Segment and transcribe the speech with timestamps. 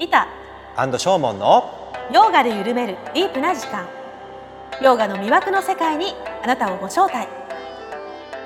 [0.00, 0.26] リタ。
[0.76, 3.86] アンドショーモンのヨーガで緩めるディープな時間。
[4.82, 7.28] ヨーガの魅惑の世界にあなたをご招待。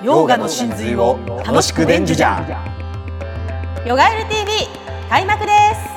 [0.03, 2.45] ヨーガの真髄を楽しく伝授じゃ。
[3.87, 4.67] ヨガエル TV
[5.09, 5.95] 開幕です。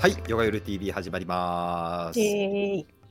[0.00, 2.20] はいヨガユル TV 始まります。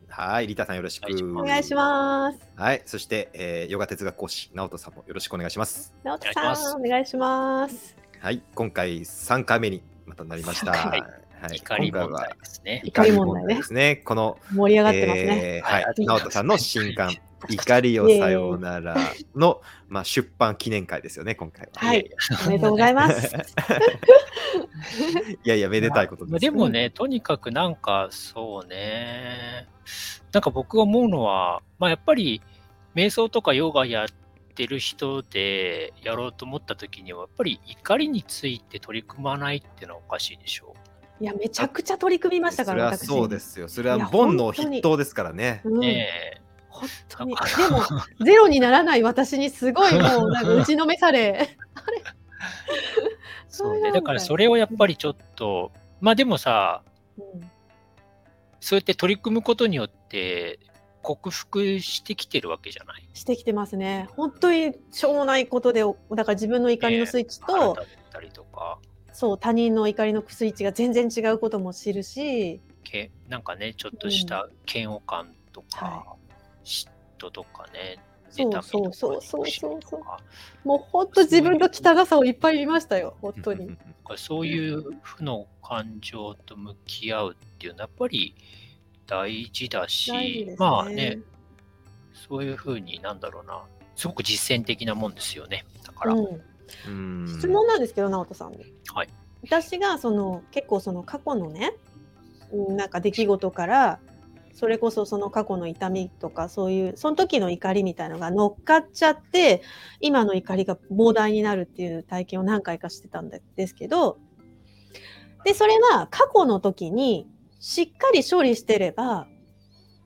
[0.08, 1.12] はいリタさんよろしく。
[1.38, 2.39] お願いします。
[2.55, 5.94] はいそして、えー、ヨガ哲学講師直人さんもよろしくお願いします。
[6.05, 10.73] 直人さんお願いしますはい今回3回目にまたなりました。
[10.73, 12.84] はい、怒り問題ですね。
[12.85, 13.95] 怒り問題ねですね。
[13.95, 15.84] この盛り上がってますね、えーはい。
[15.85, 16.05] はい。
[16.05, 17.17] 直人さんの新刊
[17.49, 18.95] 怒りをさようなら
[19.35, 21.81] の、まあ、出版記念会ですよね、今回は。
[21.88, 22.12] はい。
[22.45, 23.35] おめでとうございます。
[25.43, 26.51] いやいや、めでたいことまあです。
[26.51, 29.67] でもね、とにかくなんかそうね、
[30.31, 32.43] なんか僕が思うのは、まあやっぱり
[32.93, 34.07] 瞑想とかヨガやっ
[34.61, 40.75] てる人でやろうと思った時には、やっぱり怒りについて取り組まないっていうのはおかしいでしょ
[41.20, 43.67] いやめちゃくちゃ取り組みましたからそれは私そうですよ。
[43.67, 45.62] それはいやボンの本当に筆頭ですからね。
[45.65, 45.70] う。
[45.70, 45.84] うん。
[46.70, 47.81] 本当にでも
[48.23, 52.03] ゼロにならない私にすごいもう なんか打ちのめされあれ？
[53.49, 53.91] そうね。
[53.91, 56.84] だからそれをやっぱりちょっと、まあでもさ、
[57.18, 57.51] うん
[58.63, 60.59] そうやって取り組むことによって
[61.02, 63.07] 克服してきてるわけじゃない？
[63.13, 64.07] してきてますね。
[64.16, 68.80] 本当にしょうもないことでだから自分の怒りのスイッチと、腹立ったりとか。
[69.13, 72.62] そう他人の怒りのスイッチが全然違うことも知るし。
[72.84, 76.16] けなんかね、ちょっとした嫌悪感とか、は
[76.63, 76.88] 嫉
[77.18, 78.00] 妬とかね、
[78.30, 79.41] そうそうそうそうそう。
[79.46, 80.19] 憎しみとか。
[80.63, 83.78] もう本当自分の汚さをいっぱい見ましたよ本当に。
[84.18, 88.36] そういう負の感情と向き合うっていうのはやっぱり
[89.07, 90.12] 大事だし、
[90.46, 90.56] ね。
[90.57, 91.19] まあね、
[92.13, 93.63] そういうふうになんだろうな、
[93.96, 95.66] すごく実践的なもんですよね。
[95.85, 96.41] だから、うん。
[96.88, 97.28] うん。
[97.28, 98.66] 質問なんですけど直人さんに。
[98.94, 99.09] はい。
[99.44, 101.74] 私がその結構その過去のね
[102.52, 102.78] うん。
[102.78, 104.00] なんか出来事から
[104.53, 109.62] それこそその過去の痛みとかそういうその時の怒りみたいのが乗っかっちゃって
[110.00, 114.18] 今の怒りが膨大になるっていう体験を何回かしてたんですけど
[115.46, 117.28] でそれは過去の時に
[117.62, 119.28] しっかり処理してれば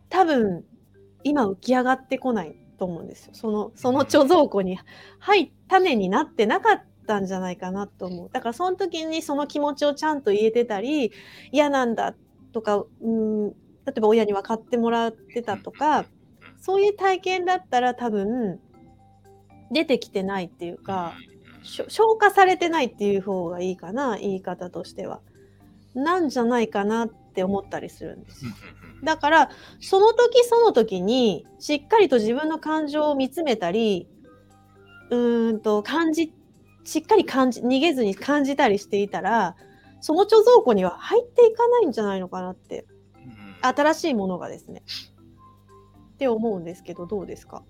[0.09, 0.63] 多分
[1.23, 3.31] 今浮き上がってこないと思うんですよ。
[3.33, 4.77] そのその貯蔵庫に
[5.19, 8.29] 入種になってなかったんじゃないかなと思う。
[8.31, 11.13] だからその時にその気持ちをちゃんと言えてたり
[11.51, 12.13] 嫌なんだ
[12.51, 13.55] とかうん例
[13.97, 16.05] えば親に分かってもらってたとか
[16.59, 18.59] そういう体験だったら多分
[19.71, 21.13] 出てきてないっていうか
[21.63, 25.21] 消化されてないっていう方がいいかな言い方としては。
[25.93, 28.45] なんじゃないかなって思ったりするんです。
[28.45, 28.51] よ。
[29.03, 34.07] だからその時その時にしっかりと自分の感情を見つめたり
[35.09, 36.33] うーんと感じ
[36.83, 39.55] しっかり感じ逃げずに感じたりしていたら
[40.01, 42.85] その貯蔵庫には入っていかないんじゃないのかなって。
[43.61, 44.83] 新しいものがですね
[46.15, 47.61] って思うんですけどどうですか？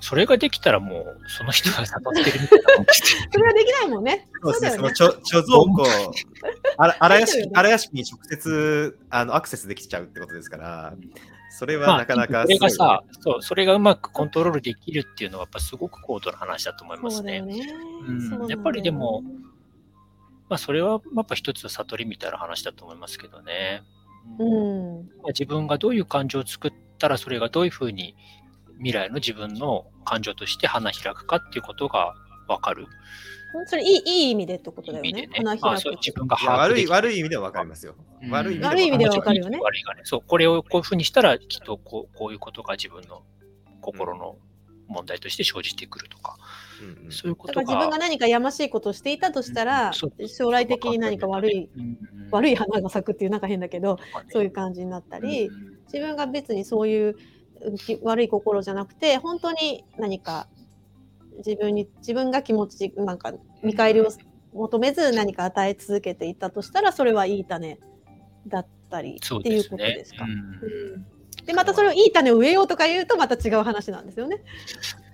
[0.00, 4.28] それができたらもう、その人が悟ってるみたいなもんですよそれはできないもんね。
[4.42, 5.22] そうですね、そのだよね。
[5.22, 5.86] 貯貯蔵庫、
[6.78, 10.94] あら荒屋敷荒屋敷に直接あのアクセスできちゃうってことですから、
[11.50, 17.44] それまあ、はなかなかそれがさ、そう、それがうまくコントロールできるっていうのは、やっぱすごく高度な話だと思いますね。
[18.48, 19.22] やっぱりでも
[20.48, 23.82] まあ、それはやっぱ一つの悟りみたいな話だと思いますけどね。
[24.38, 25.06] うん。
[25.22, 28.14] まあ自分がどういう感情を作ったら、それがどういうふうに
[28.76, 32.14] 未来の自分の感情として花開くかっていうことが
[32.46, 32.86] 分かる
[33.66, 35.12] それいいいい意味でってことだよね。
[35.12, 35.28] ね。
[35.36, 36.06] 花まあ、そう開く。
[36.06, 37.94] 自分が悪い悪い意味では分かりますよ。
[38.22, 40.02] うん悪い意味では悪い意味では分かるよね悪いがね。
[40.04, 43.22] そう、これをこういうふうにしたら、きっとこうこういうことが自分の
[43.80, 44.36] 心の
[44.86, 46.36] 問題として生じてくるとか、
[46.80, 47.62] うんうんそういうことが。
[47.62, 51.98] だから自分が何かやましいことをしていたとしたらうん将来的に何か悪い、うん
[52.30, 57.16] 悪い花が咲くっていうなんか変だけど、そういう感じになったり、うん自分が別にそういう
[58.02, 60.46] 悪い心じゃなくて、本当に何か
[61.38, 64.08] 自分に、自分が気持ち、なんか見返りを
[64.52, 67.78] 求めず何か与え続けていったとしたら、それはいい種
[68.46, 70.24] だったりそうっていうことですか？
[70.24, 70.34] うんう
[70.96, 71.06] ん
[71.46, 74.42] でまたそれをいい種を植えようとか言うとまた違う話なんですよね。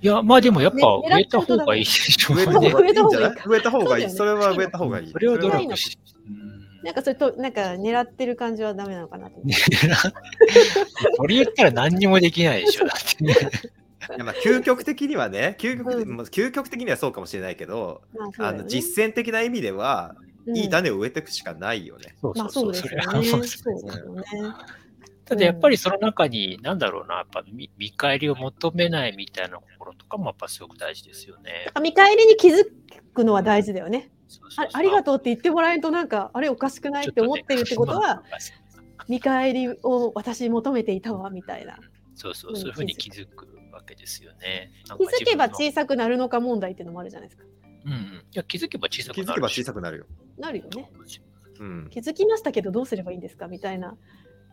[0.03, 2.73] いや、まあでもやっぱね植えた方がいいでしょう植えたね。
[2.75, 4.11] 植えた方がいい。
[4.11, 5.13] そそれは植えた方がいい。
[5.13, 5.99] それを努は力し。
[6.27, 6.56] うん
[6.87, 9.55] なんかそれとなんか狙ってる感じはダメなのかなと思って。
[11.17, 13.33] それ言ったら何にもできないでしょ、だってね。
[13.33, 22.15] いやまあ究極的にはね、究極,、うんまあ究極的にはそうかもしれないけど、まああの実践的な意味では、うんいい種を植えていくしかないよね。
[22.21, 22.97] そうまあそうですよね。
[22.99, 23.75] れはそうですよ
[24.15, 24.23] ね。
[25.27, 31.67] ただやっぱりその中に、なんだろうな、やっぱ見見返りを求めないみたいな心とかもやっぱすごく大事ですよね。
[31.83, 32.65] 見返りに気づ
[33.13, 34.11] くのは大事だよね。
[34.59, 37.09] あありがとうって言ってもらえるとなんかあれおかしくない？
[37.09, 38.23] って思ってるってことは、
[39.09, 41.79] 見返りを私求めていたわみたいな。
[42.15, 44.73] そうそうう、んそういうふうに気づくわけですよね。
[44.85, 47.45] 気かづけば小さくなるのか問題っていうのもあるじゃないですか。
[47.85, 47.99] うんうん。
[47.99, 48.01] い
[48.33, 49.27] や、気づけば小さくなる。
[49.27, 50.07] 気づけば小さくなるよ。
[50.39, 50.91] なるよね。
[51.61, 51.89] うん。
[51.91, 53.47] 気づきましたけどどうすればいいんですか？
[53.49, 53.97] みたいな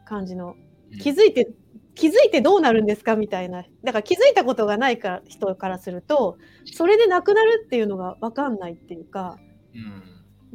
[0.06, 0.56] 感じの。
[0.92, 1.00] うん。
[1.00, 1.48] 気づいて
[1.96, 3.64] 気づいてどうなるんですかみたいな。
[3.84, 9.38] だから気づいたことがないから人からするとそれでなくなるっていうのが分かんないっていうか、
[9.74, 9.78] う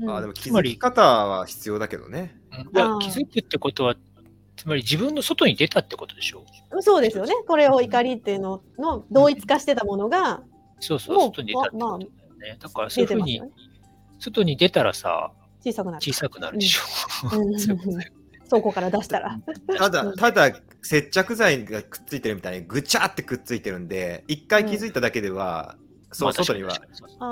[0.03, 0.05] ん。
[0.05, 0.17] うん。
[0.17, 2.37] あでも気づき方は必要だけどね。
[2.75, 3.95] いや気づくってことは、
[4.57, 6.45] つまり自分の外に出たってことでしょ？
[6.81, 7.35] そうですよね。
[7.47, 10.43] これを怒りっていうのの同一化してたものが
[10.81, 12.05] そうそう、もう外に出たってことだ
[12.49, 12.59] よね。
[12.59, 13.51] だからそういうふうにね。
[14.19, 15.31] 外に出たらさ、
[15.65, 16.03] 小さくなる。
[16.03, 17.37] 小さくなるでしょ。
[17.37, 17.59] うん。
[17.61, 18.13] そういうことだよ
[18.49, 19.39] 倉庫から出したら。
[19.77, 25.77] ただ、ただ、接着剤がくっついてるみたいにぐちゃってくっついてるんで、一回気づいただけでは、
[26.13, 26.75] そう、まあ外には、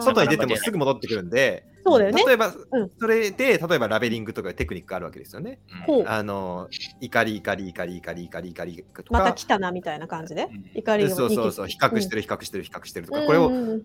[0.02, 2.24] 外に出てもすぐ戻ってくるんで、そうだよね。
[2.26, 2.50] 例えば、う
[2.84, 2.90] ん。
[2.98, 5.60] それで、例えばラベリングとかテクニックがあるわけですよね。
[5.86, 6.04] ほう。
[6.06, 6.68] あの、
[7.00, 9.04] 怒り、怒り、怒り、怒り、怒り、怒りとか。
[9.10, 10.42] また来たなみたいな感じで？
[10.42, 10.64] うん。
[10.74, 13.82] 怒りそうそうそう、比較してるる、比較してる、比較してるとか、これをうんうん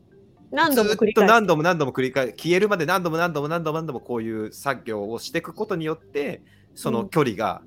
[0.53, 1.31] 何度も繰り返す。
[1.31, 6.41] 何度も何度も繰り返消えるまで何度も何度も何度も何度もこういう作業をしていくことによって
[6.75, 7.61] その距離が、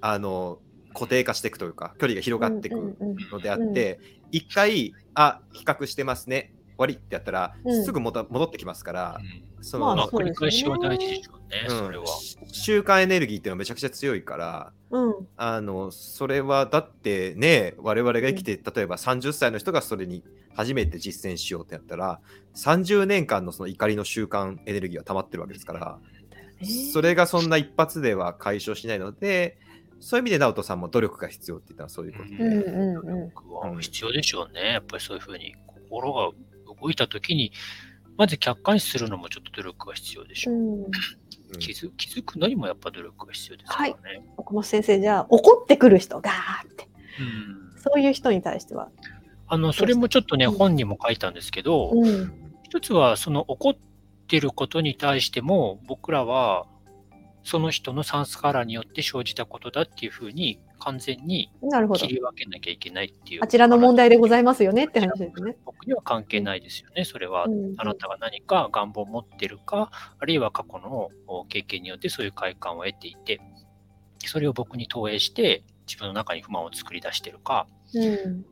[0.00, 0.58] あの
[0.94, 3.16] 固定化していくというか距離が広がっていくうんうんうん。
[3.30, 4.00] のであって
[4.32, 7.84] 一、回あ比較してますね終わりってやったら、うん。
[7.84, 9.20] すぐもた戻ってきますから、
[9.60, 10.88] その、まあまあ、繰りそうですよね。
[10.88, 11.78] 返しは大事でしょうね、うん。
[11.78, 12.06] それは。
[12.52, 15.14] 習慣エネルギーっていうのはめちゃくちゃ強いからうん。
[15.36, 20.22] あのそれはだってね我々が生きて、例えば30歳の人がそれに
[20.54, 22.20] 初めて実践しようってやったら
[22.54, 25.98] 30年間のその怒りの習慣エネルギーが溜まってるわけですから、
[26.64, 29.58] それがそんな一発では解消しないので
[30.00, 33.32] そういう意味で直人さんも努力が必要って言ったのはそういうことで、うんうんうん。
[33.34, 34.72] 僕は必要でしょうね。
[34.72, 36.30] やっぱりそういうふうに心が
[36.80, 37.52] 動いたときに、
[38.16, 40.54] まず客観視するのもちょっと努力が必要でしょう。
[40.54, 40.84] うん。
[40.84, 40.90] うん
[41.58, 44.22] 気づ気づくのにもやっぱ努力が必要ですからね。
[44.36, 46.86] 岡本先生じゃあ怒ってくる人ガーって。
[47.18, 47.80] うん。
[47.80, 48.90] そういう人に対しては、
[49.46, 50.52] あのそれもちょっとね、うん。
[50.52, 52.52] 本にも書いたんですけど、うん。
[52.64, 53.76] 一つはその怒っ
[54.28, 56.66] てることに対しても僕らは
[57.42, 61.50] その人のサンスカラーによって生じたことだっていうふうに完全に
[61.96, 63.40] 切り分けなきゃいけないっていう。
[63.42, 65.56] あちらの問題でございますよねって話ですね。
[65.64, 67.04] 僕には関係ないですよね。
[67.04, 73.40] それはうんあなたが何か願望を持ってるか、あるいは過去のお経験によってそういう快感を得ていて、
[74.26, 78.44] それを僕に投影して自分の中に不満を作り出してるか、うん、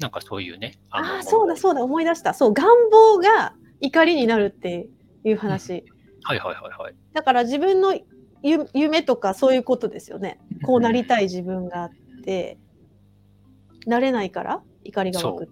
[0.00, 0.74] なんかそういうね。
[0.90, 4.88] あのあそうだそうだ思い出したそう願望が怒りになるって
[5.24, 5.84] いう話、
[6.22, 6.94] はいはいはいはい。
[7.12, 7.98] だから自分の
[8.42, 11.90] ゆ夢とかそういうことですよねこうなりたい自分があっ
[12.24, 12.58] て
[13.86, 15.48] なれないから怒りが湧く、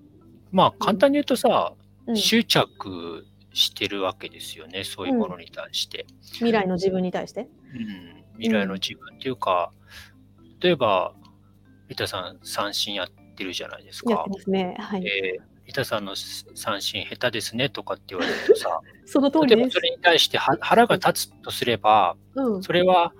[0.50, 1.74] まあ簡単に言うとさ、
[2.06, 6.06] うん、執着してるわけですよね、そういうものに対して。
[6.34, 7.48] 未来の自分に対して。
[7.74, 9.70] うん未来の自分っていうか、
[10.60, 11.14] 例えば、
[11.88, 14.30] リタさん、三振やってるじゃないですかやって。
[14.30, 14.76] ますね。
[14.78, 15.06] はい。
[15.06, 19.70] えーリタさんの三振下手ですねとかって言われるとさ、 その通りです。
[19.70, 19.80] そ。
[19.80, 22.62] れに対しては腹が立つとすれば、うん。
[22.62, 23.12] それは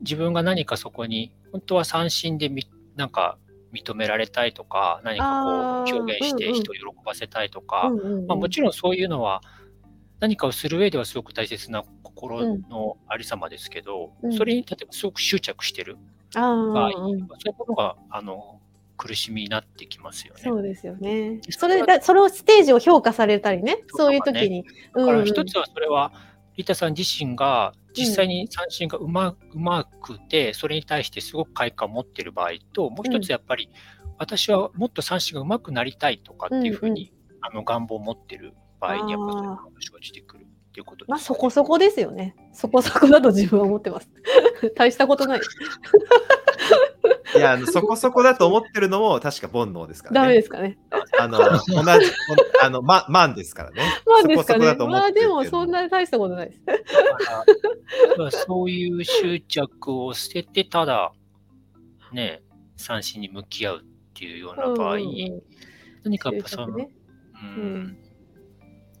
[0.00, 2.66] 自分が何かそこに、本当は三振でみ
[2.96, 3.38] なんか
[3.72, 7.88] 認められたいとか、何かこう表現して人を喜ばせたいとか、
[8.26, 9.40] まあ、もちろんそういうのは
[10.18, 14.32] 何かをする上ではすごく大切な心のありさまですけど、うん。
[14.32, 15.98] それに例えばすごく執着してる
[16.34, 17.20] あ場合、ーうん。
[17.28, 18.60] そういうものがあの
[19.02, 20.40] 苦しみになってきますよね。
[20.44, 21.40] そうですよね。
[21.50, 24.64] それはそれだ、そのステージを評価されたりね、そういう時に。
[24.94, 25.26] だからうん。
[25.26, 26.12] 一つはそれは、
[26.56, 33.70] リタさん自身が実際に三振がうま,、うまくて、それに対してすごく快感を持っている場合と、もう一つやっぱり、
[34.18, 40.41] 私はもっと三振がうまくなりたいとかっていうふうに、あの願望を持っている場合に、やっぱそういうものが生じてくる
[40.72, 41.12] っていうことです、ね。
[41.12, 42.34] まあそこそこですよね。
[42.54, 44.08] そこそこだと自分は思ってます。
[44.74, 45.40] 大したことない。
[47.36, 50.26] いやあのそこそこだと思ってるのも確か煩悩ですからね。
[50.26, 50.78] ダメですかね。
[51.18, 51.46] あの同
[52.00, 52.10] じ
[52.62, 53.82] あの、ま、万ですからね。
[54.06, 54.54] まあですかね。
[54.54, 58.44] そこそこだと思まあでもそんな大したことないです。
[58.46, 61.12] そういう執着を捨てて、ただ、
[62.12, 62.42] ね、
[62.76, 63.82] 三振に向き合うっ
[64.14, 65.42] ていうような場合、うんうんうん
[66.04, 66.88] 何かやっぱその、ね
[67.56, 67.98] うんうん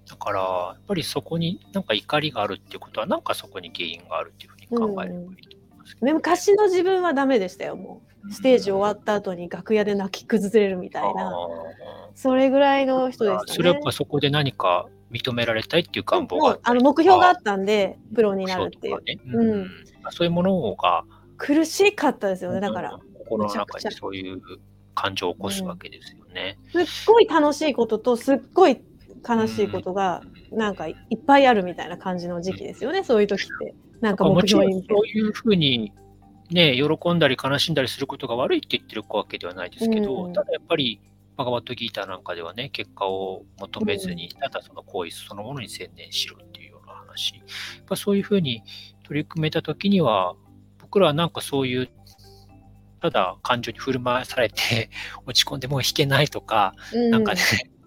[0.08, 8.12] だから、やっぱりそこになんか怒りがあるっていうことは、なんかそこに原因があるっていうふうに考えればいいと思いますけど、で昔の自分はダメでしたよ、もう。
[8.32, 11.28] ステージ終わった後に楽屋で泣き崩れるみたいな。
[11.28, 11.36] あ
[12.14, 13.56] それぐらいの人でーしたね。
[13.56, 19.02] それはやっぱそこで何か認められたいっていう願望がもうあの目標があったんで、プロになるっていう。
[19.02, 19.70] ね、うんうん
[20.10, 21.04] そういうものが、
[21.36, 22.90] 苦しかったですよね、だから。
[22.90, 24.40] こ心の中にそういう
[24.94, 26.58] 感情を起こすわけですよね。
[26.70, 28.80] すっごい楽しいこととすっごい
[29.28, 33.74] 悲しいことがなんかいっぱいあるみたいな感じの時期ですよね、そういう時って。
[34.00, 35.92] なんか目標にそういうふうに、
[36.50, 40.32] ね、喜んだり悲しんだりすることが悪いって言ってるわけではないですけど、うん。
[40.32, 41.00] ただやっぱり、
[41.36, 47.36] バガバットギーターなんかではね、結果を求めずに、ただその行為そのものに専念しろっていうような話。
[47.36, 48.62] やっぱそういうふうに
[49.04, 50.34] 取り組めたときには、
[50.78, 51.88] 僕らはなんかそういう、
[53.00, 54.90] ただ感情に振る舞わされて
[55.26, 57.10] 落ち込んでもう弾けないとか、うん。
[57.10, 57.40] なんかね、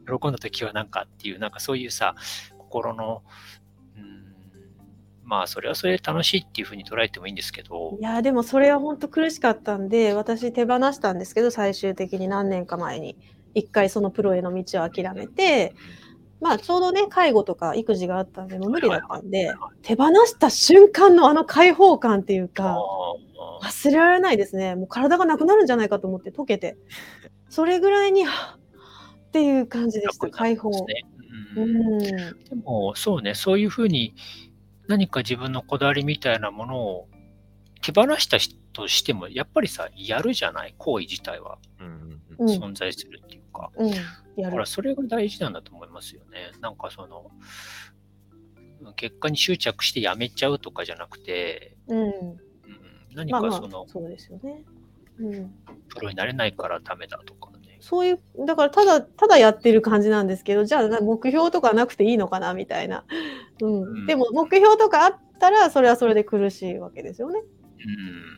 [0.06, 2.16] 喜んだ時はなんかっていう、なんかそういうさ、
[2.58, 3.24] 心の、
[3.98, 4.26] うん、
[5.24, 7.98] まあ、それはそれで楽しいっていうふうに捉えてもいいんですけど。
[8.00, 13.18] い、やでもそれは本当苦しかったんで私手放したんですけど最終的に何年か前に。
[13.56, 15.74] 一回そのプロへの道を諦めて
[16.42, 23.26] まあちょうどね介護とか育児があったんでもう無理だったんで手放した瞬間のあの解放感っていうあかー。
[23.66, 24.76] 忘れられないですね。
[24.76, 26.78] もう体がなくなるんじゃないかと思って溶けて。
[27.50, 28.58] それぐらいには
[29.40, 30.72] っっていう感じでした解放。
[30.72, 34.16] でも、そうね、そういうふうに
[34.88, 37.08] 何か自分のこだわりみたいなものを
[37.82, 43.72] 手放した人としても、やっぱりさ、やるじゃない、行為自体はうんうんうん存在するっていうか。
[43.76, 43.92] うん
[44.38, 46.52] だからそれが大事なんだと思いますよね。
[46.60, 47.32] なんかその、
[48.98, 52.38] 結果に執着してやめちゃうとかじゃなくて、うんうん、
[53.16, 54.64] 何まあまあかその、そうですよね。
[55.20, 55.56] うん
[55.88, 57.55] プロになれないからダメだとかね。
[57.86, 63.06] そういう、だからただ、ただやってる感じなんですけど、じゃあな目標とかなくていいのかなみたいな。
[63.62, 63.82] うん。
[63.84, 67.44] うんでも目標とかあったら、それはそれで苦しいわけですよね。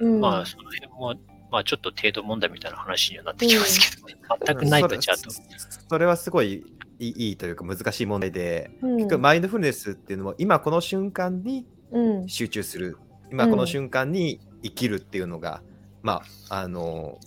[0.01, 1.16] うんうんまあ、その辺も、
[1.50, 4.16] まあ、ちょっと程度問題みたいな話にはなってきますけどね。
[4.46, 5.32] 全くないとちゃうと。
[5.32, 6.66] それはすごい
[7.00, 12.27] いいいいというか難しい問題で、うん結局マインドフルネスっていうのも今この瞬間にうん。
[12.27, 12.98] 集中する
[13.32, 15.62] 今この瞬間に生きるっていうのが、
[16.01, 17.18] まああの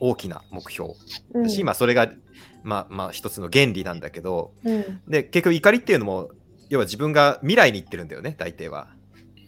[0.00, 0.90] 大きな目標。
[1.34, 1.42] うん。
[1.44, 2.10] だし、まあそれが
[2.62, 5.00] まあまあ一つの原理なんだけどうん。
[5.08, 6.30] で結局怒りっていうのも
[6.68, 8.88] 要は自分が未来に行ってるんだよね大抵は。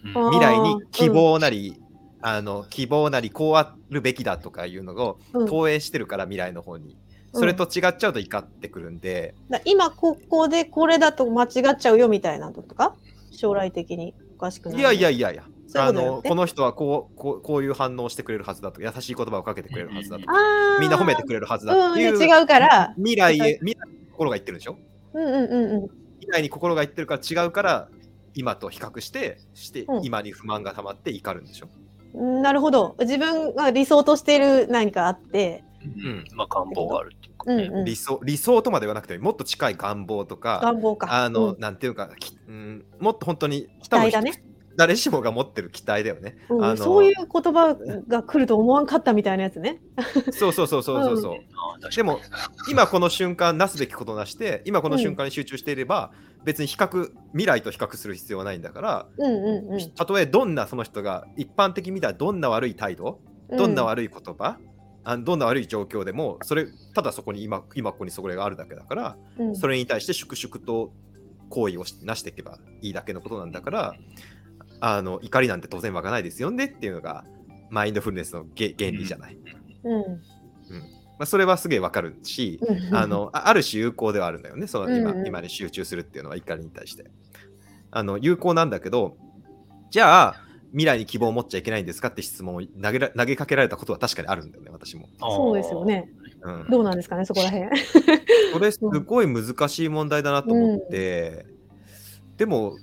[0.03, 1.81] 未来に希望なり、
[2.21, 5.47] あの希望なりこうあるべきだとかいうのをうん。
[5.47, 6.97] 投影してるから未来の方に、
[7.33, 12.95] それと違っちゃうと怒ってくるんで、だ今ここでこれだと間違っちゃうよみたいなのとか？
[13.33, 15.45] 将来的におかしくないいやいやいやいや。
[15.75, 18.81] あのこの人はこうこうこういう反応をしてくれるはずだと。
[18.81, 20.25] か優しい言葉をかけてくれるはずだと。
[20.81, 22.95] みんな褒めてくれるはずだうんっていう、で違うから。
[22.97, 24.79] 未来へ未来に心が言ってるでしょ？
[25.15, 25.91] うんうんうん
[26.21, 27.89] 未来に心が言ってるから違うから
[28.35, 30.05] 今と比較してして、うん。
[30.05, 31.69] 今に不満が溜まって怒るんでしょ？
[32.15, 32.97] うんなるほど。
[33.01, 35.65] 自分が理想としている何かあって。
[35.85, 36.25] うん。
[36.35, 37.85] まあ、願望があるっていうんうん。
[37.85, 41.25] 理想理想とまではなくてもっと近い願望とか願望か。
[41.25, 41.61] あの、うん。
[41.61, 44.43] なんていうか、きうん、もっと本当に期待だね。
[44.77, 46.37] 誰しもが持ってる期待だよね。
[46.51, 47.75] うんあのそういう言葉
[48.09, 49.81] が来ると思わんかったみたいなやつね。
[50.33, 51.33] そうそうそうそうそうそう。
[51.33, 52.21] あー確かにでも
[52.71, 56.13] 今この瞬間なすべきことをなして今この瞬間に集中していれば、
[56.45, 59.91] 別に比較未来と比較する必要はないんだから、うんうんうん。
[59.93, 64.59] たとえどんなその人が一般的に見たらどんな悪い態度、どんな悪い言葉
[65.09, 69.57] あどんな悪い状況でもそれただそこに今今ここにそれがあるだけだから、うん。
[69.57, 70.93] それに対して粛々と
[71.49, 73.95] 行為をしなしていけばいいだけのことなんだから
[74.81, 77.25] あの怒りなんて当然湧かないですよねっていうのが
[77.71, 79.39] マインドフルネスのげ原理じゃない、
[79.85, 80.03] うん。
[80.03, 80.19] ま
[81.21, 82.97] あ、それはすげえわかるし、うん。
[82.97, 85.27] あのあある種有効ではあるんだよねその今,、うんうん。
[85.29, 87.05] 今に集中するっていうのは怒りに対して。
[87.93, 89.17] あの有効なんだけど
[89.91, 95.85] じゃあ未来に希望を持っちゃいけないんですかって質問を投げら投げかけられたことは確かにあるんだよね私も、そうですよ。
[95.85, 96.11] ね。
[96.43, 97.71] うん、どうなんですかねそこら辺。
[98.53, 101.47] それすごい難しい問題だなと思って、
[102.37, 102.77] でも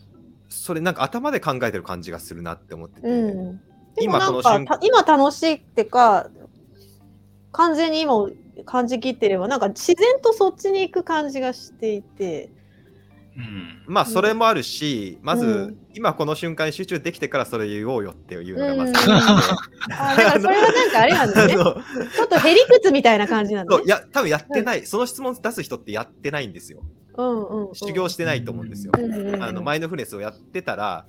[0.49, 3.61] それなんか頭で考えてる感じがするなって思ってて、うん。
[3.99, 6.29] 今この瞬た今楽しいってか
[7.51, 8.31] 完全に今を
[8.65, 12.49] 感じきってればなんか自然とそっちに行く感じがしていて。
[13.35, 13.83] うん。
[13.87, 15.77] まあそれもあるし、まず、うん。
[15.95, 19.11] 今この瞬間に集中できてからそれ言おうよっていうのがまずうん。
[19.11, 19.53] あ
[19.89, 21.63] あだからそれはなんかあれなんですって、 ね。
[22.15, 23.77] ちょっとへりくつみたいな感じなんだね。
[23.77, 23.89] そうい。
[23.89, 26.83] や多分やってない、その質問出す人ってやってないんですよ。
[27.15, 27.75] うんうんうん。
[27.75, 29.43] 修行してないと思うんですよ、うんうんうん。
[29.43, 31.05] あのマインドフルネスをやってたら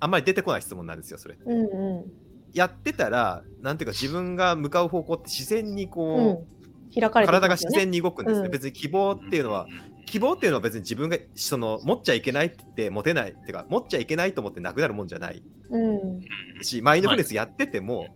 [0.00, 1.36] あんまり出てこない質問なんですよそれ。
[1.44, 2.04] うんうん。
[2.52, 7.00] やってたらなんていうか自分が向かう方向って自然にうこう、ん。
[7.00, 7.56] 開かれて体が。
[7.56, 8.52] 自然に動くんですね、うん。
[8.52, 9.66] 別に希望っていうのは
[10.06, 15.42] 希望っていうのは別に自分がその持っちゃいけないって持てないっていうか持っちゃいけないと思ってなくなるもんじゃない。
[15.70, 16.20] うん。
[16.62, 18.08] しマインドフルネスやってても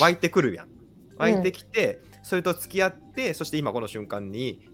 [0.00, 0.68] 湧いてくるやん。
[1.16, 4.66] 湧いてきて、それと付き合ってそして今この瞬間に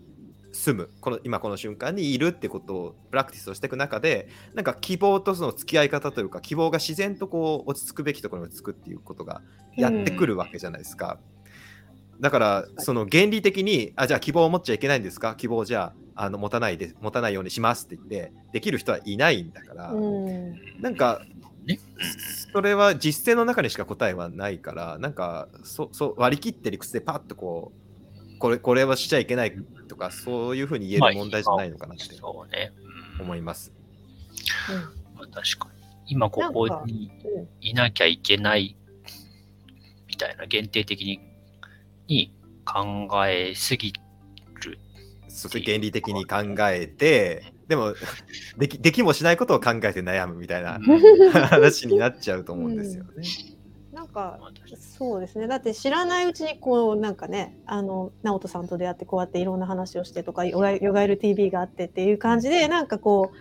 [0.52, 0.90] 住む。
[1.00, 9.42] この今この瞬間にいるってことをプラクティスをしていく中でなんか希望とその付き合い方というか希望が自然とこう落ち着くべきところに落ち着くっていうことが
[9.76, 11.18] やってくるわけじゃないですか。
[12.20, 15.34] だからその原理的にあじゃあ希望を持っちゃいけないんですか？
[15.36, 21.22] 希望をじゃああの持たないで持たないようにしますって言ってできる人はいないんだから、うんなんか
[21.64, 21.78] ね
[22.52, 27.72] それは実践の中にしか答えはないからなんかそそう割り切って理屈でパッとこ
[28.34, 29.54] うこれこれはしちゃいけない
[29.88, 32.72] とかそういうふうに言える問題じゃないのかなってそうね。
[32.84, 33.72] うん思います。
[35.14, 35.80] まあ確かに。
[36.06, 38.76] 今ここにうんいなきゃいけない
[40.08, 41.20] みたいな限定的に
[42.08, 42.32] に
[42.64, 44.00] 考えすぎる。
[45.30, 47.94] そして原理的に考えてでも
[48.58, 50.78] できできもしないことを考えて悩むみたいな
[51.49, 53.10] 話になっちゃうと思うんですよね。
[53.92, 55.46] なんかまあ確かにそうですね。
[55.46, 63.32] だって知らないうちにこうなんかねあの直人さんと出会ってこうやっていろんな話をしてとかヨガエル TV があってっていう感じでなんかこ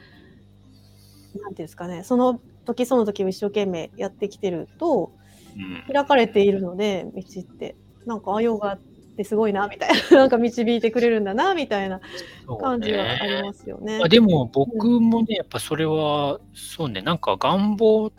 [1.35, 5.11] うなんていうんですかねその時その時を一生懸命やってきてると
[5.55, 5.93] うん。
[5.93, 7.75] 開かれているので道って。
[8.05, 10.17] なんかあヨガってすごいなみたいな。
[10.19, 11.99] なんか導いてくれるんだなみたいな
[12.45, 13.99] そう感じはありねますよね。
[13.99, 14.09] まあ、。
[14.09, 18.11] でも僕もね、やっぱそれは、そうね、なんか願望っ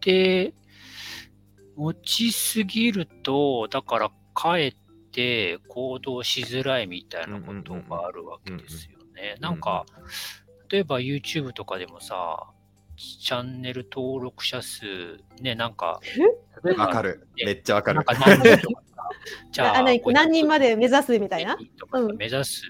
[0.00, 0.54] て
[1.76, 4.74] 持ちすぎると、だからかえっ
[5.12, 9.36] て行動しづらいみたいなことがあるわけですよね。
[9.40, 9.84] なんか、
[10.70, 12.50] 例えば YouTube とかでもさ、
[12.96, 14.84] チャンネル登録者数、
[15.40, 16.00] ね、なんか、
[16.64, 17.28] 例えばわかる。
[17.44, 18.04] めっちゃわかるなん。
[18.04, 19.08] か何人とかさ、
[19.52, 20.00] じゃあ、 あ何？
[20.12, 21.56] 何人まで目指すみたいな？
[21.78, 22.62] とかさうん目指す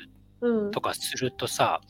[0.42, 1.80] うん、とかするとさ、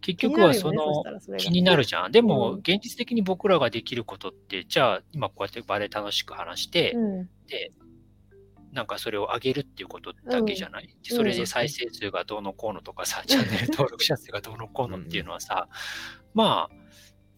[0.00, 1.04] 結局はその
[1.36, 2.12] 気になるじゃん。
[2.12, 7.72] でも、うん現実的に僕らができることって、じゃあ、今こうやってバレエ楽しく話して、うんで、
[8.72, 10.88] なんかそれを上げるっていうことだけじゃない？
[11.08, 15.68] でそれで再生数がどうのこうのとかさ、チャンネル登録者数がどうのこうのっていうのはさ、
[16.34, 16.76] まあ、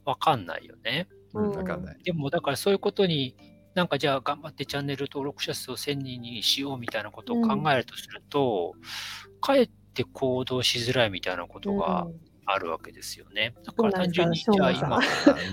[0.08, 1.06] わかんないよね。
[1.34, 1.98] うんわかんない。
[2.02, 3.36] でも、だからそういうことに、
[3.74, 8.74] なんかじゃあ頑張ってチャンネル登録者数を1000人にしようみたいなことを考えるとすると、
[9.42, 12.14] かえって行動しづらいみたいなことがうん
[12.50, 13.54] あるわけですよね。
[13.62, 15.00] だから単純に、じゃあ今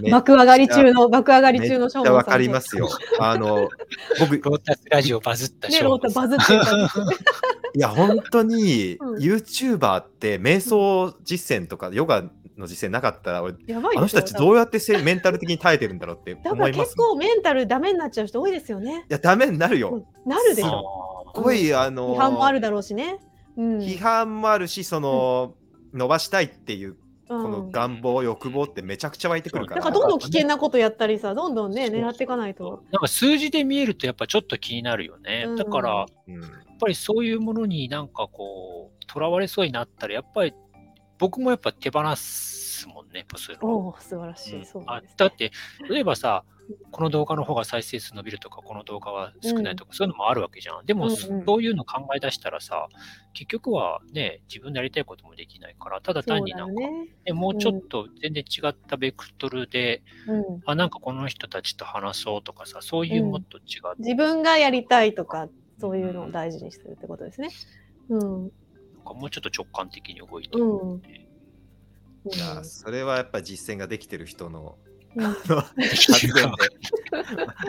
[0.10, 2.88] 爆上がり中の爆上がり中のショーわかりますよ。
[3.20, 3.68] あの、
[4.18, 6.40] 僕、ロータスラジオバズったね、ロータバズっ
[7.76, 12.24] いや、本当に、うん YouTuber って瞑想実践とかヨガ
[12.58, 16.92] の実践なかったら、俺やばいあの人たちどううやってせメンタル的に耐えてるんだろうって だから思います？
[16.92, 16.96] 結。
[16.98, 19.06] 構メンタルダメになっちゃう人多いですよね。
[19.10, 19.90] いや、ダメになるよ。
[19.90, 20.70] うんなるでしょ。
[20.80, 23.20] ょすごい、あの批判もあるだろうしね。
[23.58, 23.78] うん。
[23.80, 25.54] 批判もあるし、その、
[25.94, 29.82] 伸ばしたいっていう、ここの願望、欲望ってめちゃくちゃ湧いてくるから。
[29.82, 32.84] だからどんどん危険なことやったりさ、どんどんね、狙っていかないと。
[32.92, 35.46] なんか数字で見えるとやっぱちょっと気になるよね。
[35.48, 36.42] うんだから、やっうん
[36.80, 40.54] ぱりそういうものになんかこう、とらわれそうになったら、やっぱり
[41.18, 43.70] 僕もやっぱ手放すもんね、やっぱそういうの。
[43.70, 44.66] おお、素晴らしい。
[44.66, 45.16] そうあです、ね。
[45.18, 45.52] だって、
[45.90, 46.44] 例えばさ、
[46.92, 50.86] この動画の方が再生数伸びるとか、この動画は少ないとか、そういうのもあるわけじゃん。
[50.86, 52.88] でも、うんうんそういうの考え出したらさ、
[53.34, 57.08] 結局はね、自分でやりたいこともできないから、ただ単になんか、ね。
[57.26, 60.62] ねもうちょっと全然違ったベクトルで、うん。
[60.66, 65.50] あ、なんかこの人たちと話そうとかさ、そういうもっと違う、自分がやりたいとか、
[65.80, 67.50] そういうのを大事にするってことですね。
[68.10, 68.52] うん。
[69.06, 70.64] かもうちょっと直感的に動いてる。
[70.64, 70.92] うん。
[70.94, 71.02] うん。
[72.34, 74.78] いやそれはやっぱ実践ができてる人の
[75.16, 76.52] 発言で。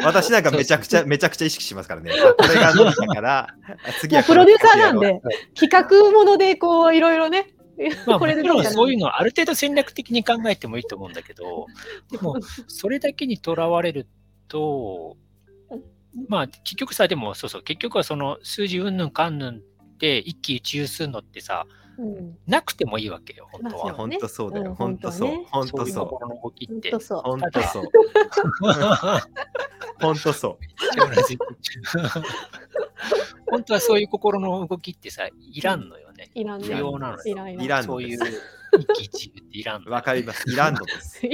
[0.04, 2.10] 私なんかめちゃくちゃめちゃくちゃ意識しますからね。
[2.12, 3.48] あこれが伸びたから
[3.86, 5.20] あ次はプロデューサーなんこで、
[5.54, 7.54] 企画ものでこういろいろね、
[8.06, 11.66] まあ、こもちろんそういうのはある程度戦略的に考えてもいいと思うんだけど、
[12.10, 14.06] でも、それだけにとらわれる
[14.48, 15.16] と、
[16.28, 19.62] まあ、結局さ、でも、そうそう、結局はその数字うんぬんかんぬん
[19.96, 21.66] って一喜一憂するのってさ、
[21.98, 22.36] うん。
[22.46, 23.94] なくてもいいわけよ、本当まあは。
[23.94, 25.86] 本当そうだよ、うん本当そう、本本当そう。
[25.86, 26.90] いうそう心の動きって。
[26.90, 27.22] 本当そう。
[27.22, 27.84] 本当そう。
[30.00, 30.58] 本当そう。
[33.50, 36.30] 本当はそういう心の動きってさ、いらんのよね。
[36.34, 36.66] いらんね。
[36.66, 37.22] 不要なのよ。
[37.24, 37.64] いらんいらん。
[37.64, 38.18] いらんそういう
[38.78, 39.92] 一喜一憂っていらんの。
[39.92, 40.50] わかります。
[40.50, 41.22] いらんのです。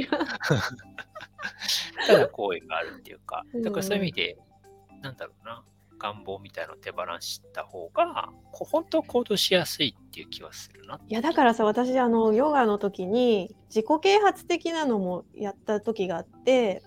[2.06, 4.38] ただ行為があるっていうか、うんだからそういう意味で、
[5.00, 5.64] なんだろうな、
[6.02, 11.00] 願望みたいなのを手放した方が、本当行動しやすいっていう気はするな。
[11.06, 16.82] いやだからさ私あのヨガの時に自己啓発的なのもやった時があって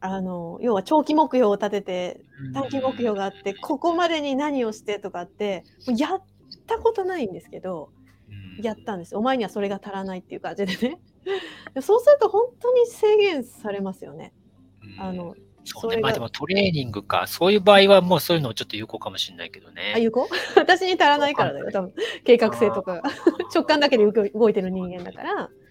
[0.00, 2.20] あの要は長期目標を立てて
[2.52, 5.64] 短期目標があってここまでに何をしてとかって
[5.96, 6.22] やっ
[6.66, 7.90] たことないんですけど
[8.60, 11.00] やったんですお前にはそれが足らないっていう感じでね
[11.80, 14.32] そうすると本当に制限されますよね
[14.98, 19.94] あのそうね、まあでもトレーニングか、そういう場合はもうそういうのちょっと有効かもしれないけどあね。
[19.98, 21.70] ゆこ 私に足らないからだよ。
[21.72, 22.96] 多分計画性とか。
[22.96, 23.02] が
[23.54, 25.32] 直感だけで動いてる人間だから。
[25.32, 25.64] うん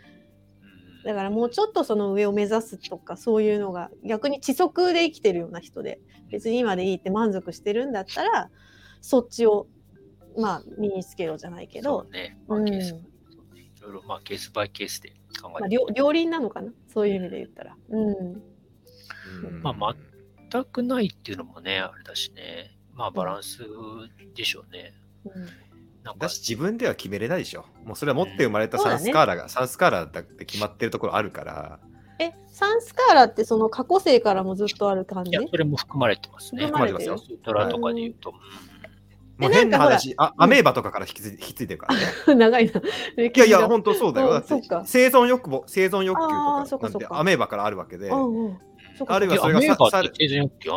[1.04, 1.14] だ。
[1.14, 6.00] からもうちょっとその上を目指すとかそういうのが逆に知足で生きてるような人で
[6.32, 8.50] 別に今でいいって満足してるんだったら
[9.02, 9.68] そっちを
[10.38, 12.06] まあ身につけろじゃないけど。
[12.06, 12.38] ね。
[12.48, 12.74] まあうん。
[12.74, 12.80] い
[13.82, 16.72] ろいろ、まあ、ケースバイケースで考まあ、えて両両輪なのかな？
[16.88, 17.76] そういう意味で言ったら。
[17.90, 18.53] うんうん
[19.62, 19.96] まあ
[20.52, 22.78] 全くないっていうのもね、あれだしね。
[22.96, 23.64] まあ、バランス
[24.36, 24.94] でしょうね。
[25.26, 25.46] うん。
[26.04, 26.20] なんか。
[26.20, 27.66] だし自分では決めれないでしょ。
[27.86, 31.80] もうそれは持って生まれたサンスカーラが、サンスカーラだって決まってるところあるから、
[32.20, 35.32] えサンスカーラってその過去生からもずっとある感じ？
[35.32, 36.66] いや、それも含まれてますね。
[36.66, 38.32] 含まれてるますトラとかで言うと。
[38.32, 38.40] も。
[39.50, 42.02] う変な話、あアメーバとかから引き継い引き継いでるからね。
[42.38, 42.80] 長いな。
[43.24, 44.28] いやいや、本当そうだよ。
[44.28, 44.84] うんだってそっか。
[44.86, 48.58] 生存欲望、生存欲求とかなんてかアメーバからあるわけで、うんうん
[49.08, 50.72] あるいはえそれがさアメーバさって生存欲求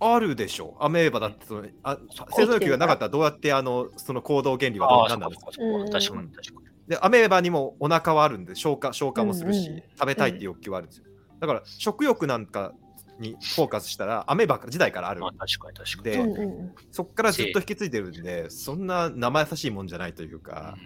[0.00, 0.84] あるでしょう。
[0.84, 1.98] アメーバだってそのあ
[2.34, 5.52] 生存欲求がなかったらどうやってあのその行動原理はああ、何なんですか？
[5.52, 6.22] そっかそっか。
[6.22, 6.66] うん確かに確かに。
[6.88, 11.04] でアメーバにもお腹はあるんで消化消化もするし、うんうん食べたいっていう欲求はあるんですよ。
[11.40, 12.72] だから食欲なんか
[13.18, 16.16] にフォーカスしたらアメーバ時代からあるまあ、確かに確かに。
[16.16, 20.76] で、うんうんうんそこからずっと引き継いでるんでそんな生優しいもんじゃないというか、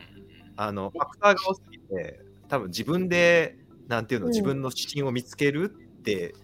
[0.57, 3.57] あのファクターが多すぎて多分自分で
[3.89, 6.35] なんていうの、うん自分の指針を見つけるって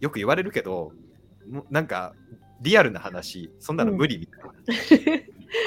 [0.00, 0.92] よく言われるけど
[1.70, 2.14] なんか
[2.60, 4.54] リアルな話そんなの無理みたいな、フ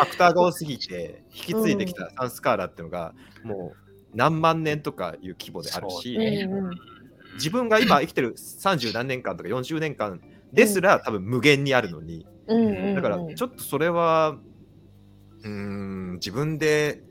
[0.01, 3.77] ァクターが多すぎて引き継いできたサンスカーラっていうのがもう
[4.15, 6.47] 何万年とかいう規模であるし、ね。
[6.49, 6.75] うんうん
[7.36, 12.95] 自分が今生きてる30何年間とか40年間ですら多分無限にあるのに、うんうんうん。
[12.95, 14.38] だからちょっとそれは
[15.41, 17.01] うーん自分で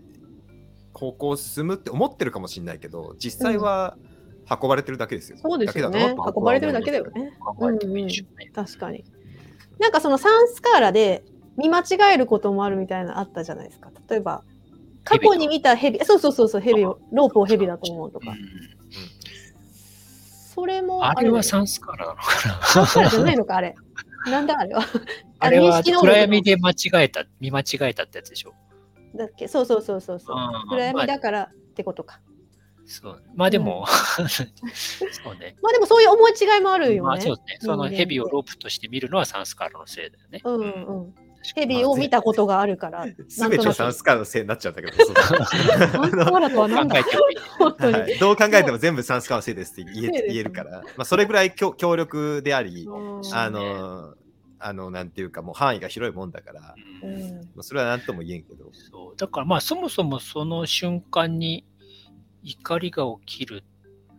[0.94, 3.96] 方向を進むって思ってるかもしれないけど実際は
[4.50, 5.38] 運ばれてるだけですよ。
[5.38, 6.14] そうですよね。
[6.36, 7.32] 運ばれてるだけだよね。
[7.40, 8.38] 考えてもいいでしょう。
[8.38, 8.50] ね。
[8.54, 9.04] 確かに。
[9.78, 11.24] なんかそのサンスカーラで
[11.56, 13.90] 見間違えることもあるみたいなのあったじゃないですか。
[14.08, 14.42] 例えば
[15.04, 18.30] 過去に見たヘビそうそうそうそうヘビをロープをヘビだと思うとか。
[18.32, 18.38] うん
[20.54, 23.74] それもあれはササンスカーラなのンスカーラじゃないのかあれ。
[24.30, 24.82] なんだあれは。
[25.40, 26.12] あれは認識能力の。
[26.12, 26.74] 暗闇で間違
[27.04, 28.52] えた、見間違えたってやつでしょ。
[29.16, 29.48] だっけ？
[29.48, 30.36] そうそうそうそうそう。
[30.68, 32.20] 暗闇だからってことか
[32.92, 33.22] そう。
[33.34, 33.86] まあでも、
[34.28, 35.56] そうね。
[35.62, 37.00] まあでもそういう思い違いもあるよね。
[37.00, 37.58] まあそうですね。
[37.60, 40.40] その人間ってヘビをロープとして見るのはサンスカーラのせいだよね。
[40.44, 41.14] うんうん。
[41.56, 48.18] ヘビを見たことがあるからすべてサンスカーラのせいになっちゃったけど、そうサンスカーラとは考何だはい。
[48.18, 54.14] どう考えても全部サンスカーラのせいですって言え言えるから、まあ、それぐらい強強力であり、うんあの、
[54.60, 57.18] あの、なんていうか、もう範囲が広いもんだから、ううん。
[57.18, 58.66] んまあそれは何とも言えんけど。
[58.72, 59.16] そう。
[59.16, 61.64] だからまあそもそもその瞬間に
[62.42, 63.62] 怒りが起きる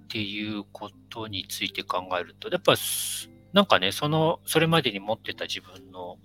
[0.05, 6.17] っていうことについて考えると、やっぱすなんかね、その、それまでに持ってた自分の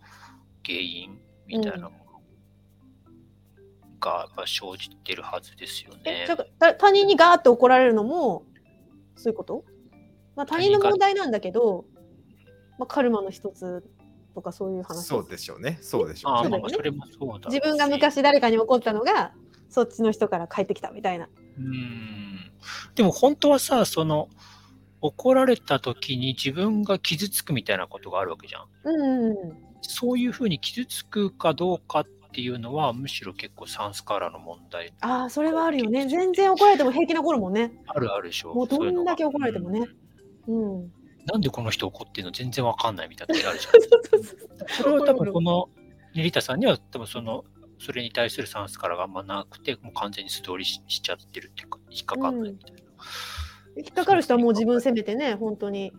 [0.65, 2.21] 原因みたいなもの
[4.01, 6.27] がやっぱ生じてるはずですよね。
[6.79, 8.45] 他人にガーって怒られるのも
[9.15, 9.65] そういうこと、
[10.37, 11.85] まあ、他人の問題なんだけど、
[12.79, 13.85] まあ、カルマの一つ
[14.35, 15.07] とかそういう話。
[15.07, 15.79] そうでしょうね。
[15.83, 16.63] そうでしょうね。
[17.47, 19.35] 自分が昔誰かに怒ったのが
[19.69, 21.29] そっちの人から帰ってきたみたいな。
[21.59, 22.51] うん。
[22.95, 24.29] でも本当はさ、その、
[25.01, 28.67] 怒られた時に自分が傷つくみたいなことがあるわけじゃん。
[28.85, 34.93] うんそういうふうに傷つくかどうかっていうのは、むしろ結構サンスカーラの問題。
[35.01, 36.07] ああそれはあるよね。
[36.09, 37.73] 全然怒られても平気な頃もんね。
[37.87, 38.55] あるあるでしょ。
[38.55, 39.87] もうどんだけ怒られてもね。
[40.47, 40.81] うん。
[40.81, 40.93] うん、
[41.27, 44.67] なんでこの人怒ってるの全然わかんないみたいな時あるじゃん。
[44.83, 45.69] それは多分この
[46.15, 47.45] ネリタさんには多分その、
[47.79, 52.79] それに対するサンスカーラがあんまなくて、もう完全に素通りししちゃってるっていうか、引っかかんないみたいな。
[53.77, 55.93] 引っかかる人はもう自分責めてね本当に。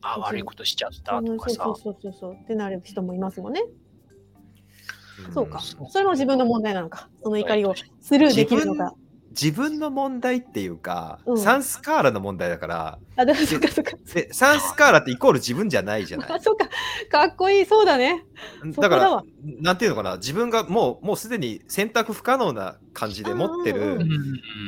[0.00, 1.64] あ、悪いことしちゃったうんとかさ。
[1.64, 3.62] そうそうそうそうってなる人もいますもんね。
[3.62, 8.94] うんそうかそれも自分の問題なのかその怒りをスルーできるのか。
[9.40, 13.92] 自分の問題っていうか、うんサンスカーラの問題だから、あでもそっかそっか。
[14.14, 16.40] でサンスカーラってイコール自分じゃないじゃないあ。
[16.40, 16.68] そっか
[17.10, 18.24] かっこいいそうだね。
[18.72, 19.22] そこだから
[19.60, 24.04] なんていうのかな、自分がもうもうすでに選択不可能な感じで持ってうんるうんう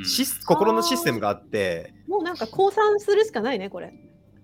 [0.02, 3.94] んシス心のシステムがあって、もうなんか降参するしかないねこれ。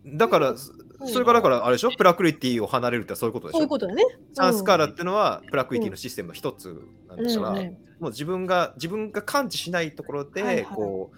[0.07, 0.59] だから、うん
[1.07, 3.59] それからだからあれでしょ、プラクリティを離れるってそういうことでしょ？
[3.59, 4.03] そういうことだね。
[4.33, 11.17] サンスカーラってのはプラクリティのシステムの一つなんですから、うんうんもう自分が自分が感知しないところで、はいはいこう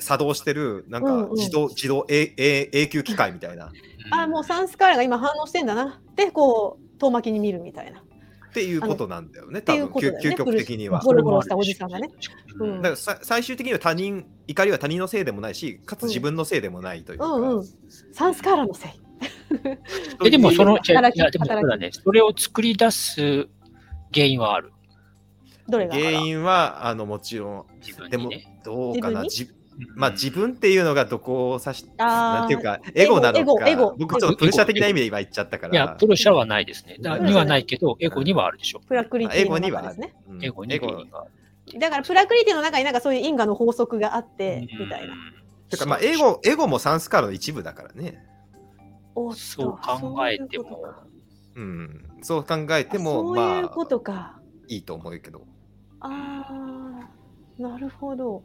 [0.00, 3.72] 作動してるなんうんうんか自動、自動永永永久機械みたいな
[4.12, 6.00] あもうサンスカーラが今反応してんだな。
[6.14, 7.98] でこう遠巻きに見るみたいな。
[7.98, 11.00] っていうことなんだよね、ていう多分、ね究究極的には。
[11.00, 12.10] ゴロゴロしたおじさんがね。
[12.60, 17.26] うんだからさ最終的には他人、怒りは他人のせいでもないし、かつ自分のせいでもないというか。
[17.26, 17.64] うんうん。
[18.12, 18.92] サンスカーラのせい。
[20.24, 23.48] えでもその、いやでもそうだね、それを作り出す
[24.14, 24.72] 原因はある。
[25.68, 25.94] どれが？
[25.94, 27.66] 原因はあのもちろ
[28.06, 28.30] ん、でも。
[28.64, 29.50] どうかな、自じ
[29.94, 35.72] まあ自分っていうのがどこを指しなんていうかエゴなのかエゴエゴ僕ちょっとプルシャ的な意味で今言っちゃったから。
[35.72, 36.96] いや、プロシャはないですね。
[37.00, 37.26] だうん。
[37.26, 38.80] にはないけど、エゴにはあるでしょ。
[38.80, 40.12] プラクリティのゴにはある。
[40.42, 40.74] エゴに。
[40.74, 40.88] エゴ。
[40.88, 45.14] 原因があるだからプラクリティの中になんかそういう因果の法則があって、みたいな。
[45.70, 48.24] てかまあエゴエゴもサンスカーラの一部だからね。
[49.34, 50.64] そう考えても。
[50.64, 52.04] そうん。
[52.22, 54.40] そう考えてもそうまあいうことか。
[54.66, 55.42] いいと思うけど
[56.00, 56.46] あ
[57.58, 58.42] あ、なるほど。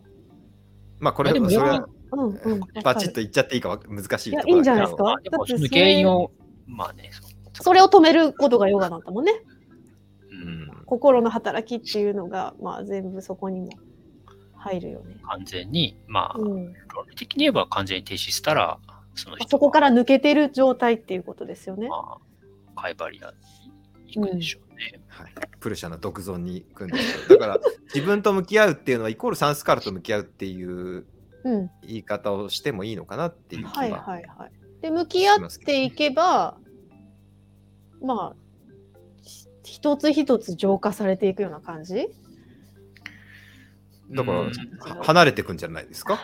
[1.00, 2.60] まあこれでもそれはうんうん。
[2.84, 5.76] バチッと言っちゃっていいかわ難しいいやところだけどいいんじゃないですか？
[5.76, 6.32] 原因を、
[6.68, 7.12] まあね、
[7.54, 9.34] それを止めることがヨガなんだもんね。
[10.32, 13.70] うん心の働きっていうのが、まあ全部そこにも
[14.56, 15.18] 入るよね。
[15.24, 16.74] 完全に、まあ、うん。
[16.94, 18.78] 論理的に言えば完全に停止したら、
[19.16, 21.88] その人そこから抜けてる状態っていうことですよね。
[21.88, 22.20] ま
[22.76, 23.34] あ、カイバリア
[24.06, 25.02] に行くでしょうね。
[25.08, 27.60] はい、プルシャの独尊に行くんですけどだから
[27.94, 31.06] 自分と向き合うっていうのはイコールサンスカーラと向き合うっていう
[31.46, 31.70] うん。
[31.82, 34.52] 言い方をしてもいいのかなっていう気はいははいはい。
[34.82, 36.58] で、向き合っていけば、
[38.02, 38.36] まあ、
[39.22, 42.08] ひ一つ一つ浄化されていくような感じ？
[44.12, 46.20] だから、うんは離れていくんじゃないですか？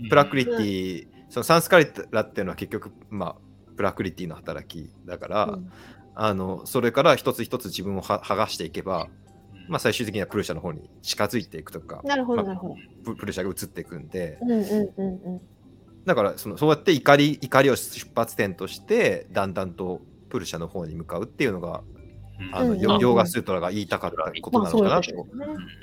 [0.00, 3.36] うんプラクリティ、そのサンスカリラっていうのは結局、まあ、
[3.76, 5.70] プラクリティの働きだから、うん
[6.14, 9.08] あのそれから一つ一つ自分をは剥がしていけば、
[9.68, 12.76] まあ、最終的にはプルシャの方に近づいていくとか、なるほど、まあなるほど。
[13.04, 15.40] ププルシャが移っていくんで、うんうんうんうん。
[16.04, 21.82] だからそのそうやって怒り怒りを出発点としてだんだんとプルシャの方に向かうっていうのが、
[22.40, 25.26] うんあのうんヨガスートラが言いたかったことまあなのかなと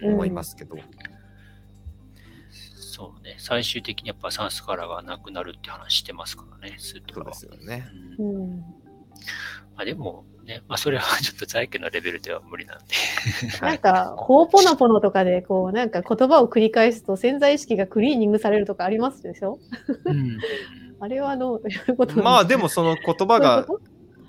[0.03, 0.75] 思いますけど、
[2.99, 7.87] そうね、最終的にやっぱサンスカラがなくなるって話してますからね、スートラはそうですよね。
[8.17, 8.63] うんうん。
[9.75, 12.85] まあ、でもね、まあ、それはちょっと在家のレベルでは無理なんで。
[13.61, 19.59] なんか、ほうぽのぽのとかで、こう、なんか言葉を繰り返すと潜在意識がクリーニングされるとかありますでしょ？
[20.05, 20.37] うん。
[20.99, 22.15] あれはどういうことなんです。
[22.17, 23.65] かまあでもその言葉が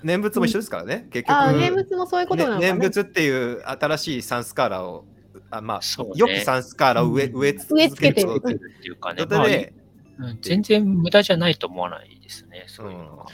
[0.03, 2.67] 念仏も一緒ですからね、結とああ、局、念仏もそういうことなのね。
[2.67, 5.03] 念仏っていう新しいサンスカーラを
[5.49, 6.11] あまあ、ね。
[6.15, 7.39] よくサンスカーラを植えうん。
[7.41, 8.39] 植え植え付けてるる
[8.79, 13.25] っていうかね、まあ全然無駄じゃないと思わないですね、そういうのは。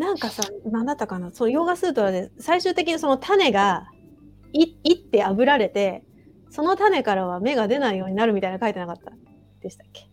[0.00, 3.86] なんかさ、なんだったかな、そうヨガスートラで最終的にその種が
[4.52, 6.02] いいって炙られて、
[6.50, 9.12] その種からは芽が出ないようになるみたいなの書いてなかった？
[9.60, 10.08] でしたっけ？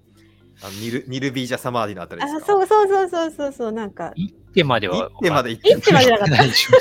[0.62, 4.12] あニルニルビージャサマーディのあたりですあかそうそうそうそうそうそうなんか。
[4.16, 5.10] 行ってまでは。
[5.10, 6.32] 行ってまで行って行ってまでなかった？
[6.36, 6.72] ないでしょ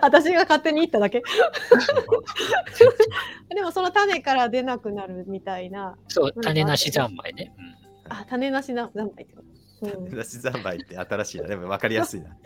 [0.00, 1.22] 私が勝手に言っただけ。
[3.54, 5.96] でもその種から出なくなるみたいな。
[6.08, 7.52] そう、種なし三昧ね。
[8.08, 9.48] あ種なしな何枚ってこと、
[9.82, 9.86] う。
[9.86, 11.48] ん、私三昧って新しいな。
[11.48, 12.36] でも分かりやすいな。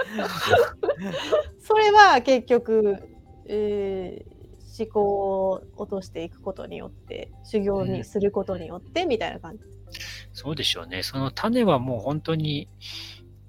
[1.63, 2.97] それは結局、
[3.47, 4.41] えー
[4.79, 9.65] 思考を落としていくことによって修行にすることによってみたいな感じ、
[10.33, 11.03] そうでしょうね。
[11.03, 12.69] その種はもう本当に、い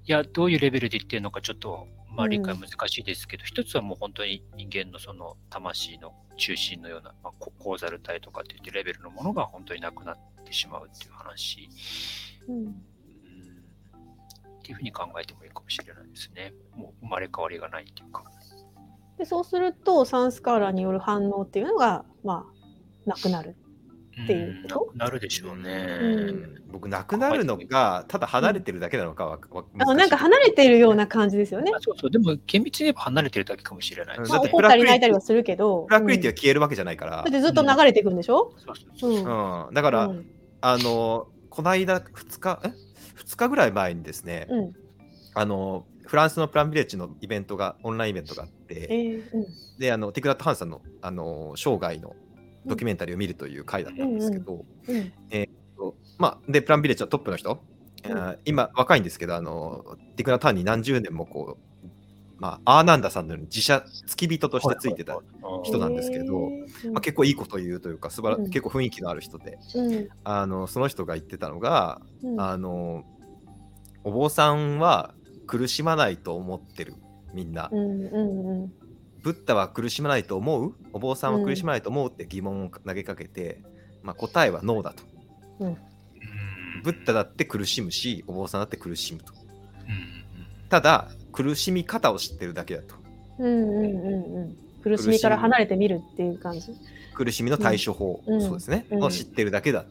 [0.06, 2.30] や、どういうレベルで言ってるのかちょっと、まあ、うん。
[2.30, 11.68] 理解難しいですけど、一つはもう本当に人間のその魂の中心のような、まあ、ココーザル体とかっていってレベルのものが本当になくなってしまうっていう話、
[12.48, 12.74] うんうん、
[14.62, 16.54] っていうふうに考えてもいいかもしれないですね。
[16.76, 18.22] もう生まれ変わりがないっていうか。
[19.18, 22.46] でそうするとサンスカーラによる反応っていうのがま
[23.06, 23.56] あなくなる
[24.22, 24.94] っていうこと？
[24.94, 25.98] んななるでしょうね。
[26.00, 26.62] うん。
[26.70, 31.72] 僕なくなるのがただ離れてるだけなのかは、わあのなんか離れているような感じですよね。
[31.74, 34.18] あそうそう、でも厳密に言えば離れてるだけかもしれない。
[34.18, 34.28] うん。
[34.28, 35.82] まあ、だって怒ったり泣いたりはするけど。
[35.88, 36.36] プラクリティはうん。
[36.36, 37.16] 消えるわけじゃないから。
[37.16, 38.54] だっ、てずっと流れていくんでしょ、
[38.96, 40.26] そうんうん、だから、うん。
[40.62, 42.72] あのこの間2日え？
[43.16, 44.72] 2日ぐらい前にですね、うん。
[45.34, 49.46] あのフランスのプランビレッジのイベントがオンラインイベントがあっえてーうん。
[49.78, 52.14] であのティクラット・ハンさんのあの生涯の
[52.66, 55.12] ドキュメンタリーを見るという回だったんですけど、うん。
[56.18, 57.62] まあ、でプランビレッジはトップの人、
[58.04, 58.38] うん。
[58.44, 61.71] 今若いんですけどあのティクラット・ハンに何十年もこう、
[62.42, 65.20] まあ、アーナンダさんのように自社付き人としてついてた、
[65.62, 68.50] 人なんですけどえーまあ、結構いいこと言うというか素晴ら、うん。
[68.50, 70.08] 結構雰囲気のある人でうん。
[70.24, 72.40] あのその人が言ってたのが、うん。
[72.40, 73.04] あの
[74.02, 75.14] お坊さんは
[75.46, 76.96] 苦しまないと思ってる
[77.32, 78.72] みんな、うんうんうん。
[79.22, 80.74] ブッダは苦しまないと思う？
[80.92, 82.10] お坊さんは苦しまないと思う？
[82.10, 83.62] って疑問を投げかけて、
[84.02, 85.04] まあ、答えはノーだと。
[85.60, 85.76] うん。
[86.82, 89.32] ブッダだって苦しむしお坊さんだって苦しむと。
[89.32, 89.36] う
[89.92, 90.68] ん。
[90.68, 92.94] ただ苦しみ方を知ってるだけだと。
[93.38, 94.56] うんうんうんうん。
[94.82, 96.74] 苦しみから離れてみるっていう感じ。
[97.14, 98.40] 苦しみの対処法、うん。
[98.42, 99.04] そうですね、うん。
[99.04, 99.88] を知ってるだけだと。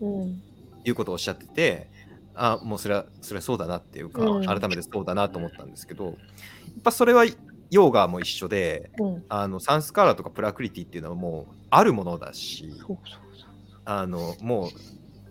[0.00, 0.42] うん。
[0.84, 1.88] いうことをおっしゃってて
[2.34, 4.46] あもうそれはそれはそうだなっていうか、うん。
[4.46, 6.14] 改めてそうだなと思ったんですけどやっ
[6.84, 9.24] ぱそれはヨーガも一緒でうん。
[9.28, 12.98] あのサンスカーラとかプラクリティっていうのはもうあるものだしそうそう
[13.84, 14.70] あのも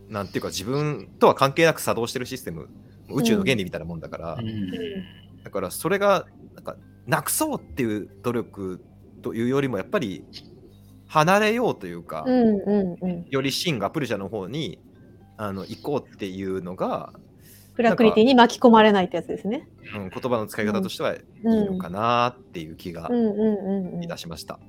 [0.10, 2.68] うなんていうか自分とは関係なく作動してるシステム。
[3.08, 4.72] 宇宙の原理みたいなもんだから、うん
[5.46, 8.84] だからそれがなんかなくそうっていう努力
[9.22, 10.26] というよりもやっぱり
[11.08, 13.26] 離れようというか、うんうんうん。
[13.30, 14.80] より真がプルシャの方に
[15.38, 17.14] あの行こうっていうのが、
[17.76, 19.68] プラクリティに巻き込まれないってやつですね。
[19.96, 24.08] うん、言葉の使い方としてはいいうんのかなっていう気がうんうんうんうんい。
[24.08, 24.60] たしました。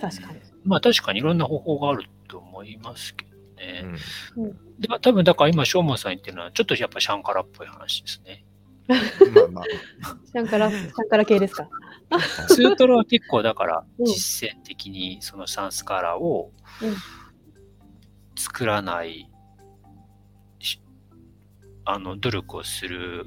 [0.00, 0.40] 確かに。
[0.64, 3.30] まあ確かにいろんな方法があると思いますけど
[4.40, 4.48] うね。
[4.48, 8.43] んで多分だから今、しょうまさん言ってるのは、ちょっとやっぱシャンカラっぽい話ですね。
[8.86, 9.64] まあまあ、
[10.26, 11.68] シャンカラ、シャンカラ系ですか？
[12.48, 14.06] ツートラは結構だからうん。
[14.06, 16.94] 実践的にそのサンスカラをうん。
[18.36, 19.30] 作らない
[20.58, 20.82] し
[21.84, 23.26] あの努力をする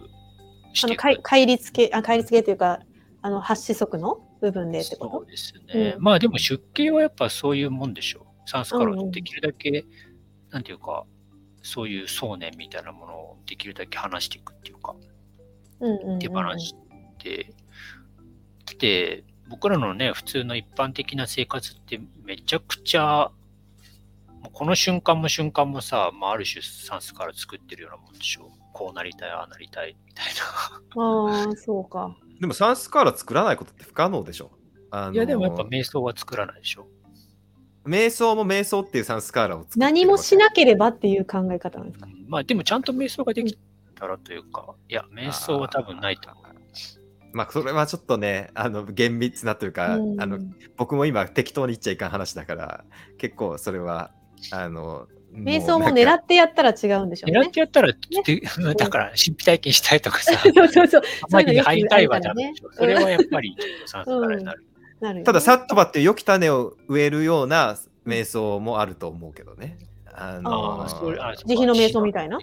[0.83, 2.81] あのかい戒律系、あ戒律系というか、
[3.21, 4.21] あの発子則の？
[4.39, 5.11] 部分でってこと？
[5.13, 5.95] そうですね。
[5.95, 6.03] うん。
[6.03, 8.49] まあでも出家はやっぱそういうもんでしょう。
[8.49, 9.07] サンスカラうんうん。
[9.07, 9.85] をできるだけ、
[10.51, 11.05] なんていうか、
[11.63, 15.06] そういう想念みたいなものをできるだけ話していくっていうか、うんうんうんうん
[16.19, 16.75] 手放し
[17.17, 17.53] て
[18.65, 23.31] きて、僕らのね、普通の一般的な生活ってめちゃくちゃ、
[24.41, 28.59] もうこの瞬間も瞬間もさ、まあ、ある種サンスから作ってるようなもんでしょう。
[28.73, 30.25] こうなりたい、ああなりたいみたい
[30.97, 32.15] ああ、そうか。
[32.39, 34.51] でもサンスカーラ作らないことって不可能でしょ。
[34.91, 35.13] あのな。
[35.13, 36.87] いや、でもやっぱ瞑想は作らないでしょ。
[37.85, 42.07] 瞑想も瞑想っていうサンスカーラを作ってる何もしなければっていう考え方なんですか？
[42.07, 43.57] うんまあでもちゃんと瞑想ができ
[43.99, 46.47] たらというか、いや、瞑想は多分ないと思う。
[47.33, 50.39] まあそれはちょっとねあの厳密なというか、うんあの
[50.75, 52.85] 僕も今適当に言っちゃいかん話だから
[53.17, 54.11] 結構それは
[54.51, 57.51] あの瞑想も狙ってやったら違うんでしょう狙っね。
[57.51, 58.41] てやったら、で
[58.75, 61.01] だから、神秘体験したいとかさ、 そうそうそう。
[61.29, 62.33] 浜に入りたいはダ
[62.71, 64.65] それはやっぱり、ちょっと酸素からになる。
[64.99, 69.77] なるよねただサットバって良き種を植えるような瞑想もあると思うけどね。
[70.11, 72.39] あのああ、それ、あ慈悲の瞑想みたいな。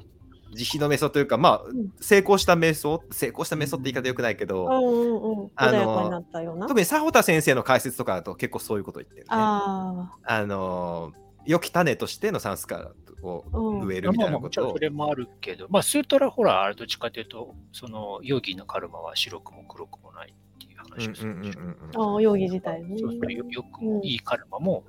[0.55, 5.51] 慈悲の瞑想というかまあ、うん成功した瞑想成功した瞑想って言い方よくないけど、うんうんうん。
[5.57, 6.25] あの。
[6.67, 9.27] 特に佐穂田先生の解説とかだと結構そういうこと言ってるね。
[9.29, 11.13] ああの
[11.47, 13.45] 良き種としてのサンスカラを
[13.85, 21.61] 植えるみたいなことをそれもあるけど、まあ、スートラ、ほら、あれどっちかというと、その、ヨギのカルマは白くも黒くもないっていう話をするでしょ。
[22.03, 22.97] あ、ああ、容疑自体ね。
[22.99, 24.85] そうそうよよくもいいカルマも、